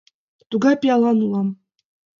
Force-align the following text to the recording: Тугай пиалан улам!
Тугай 0.49 0.75
пиалан 0.81 1.17
улам! 1.25 1.47